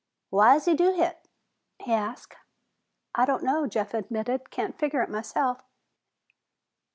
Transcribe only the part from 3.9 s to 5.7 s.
admitted. "Can't figure it myself."